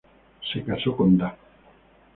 [0.51, 1.37] Se casó con Da.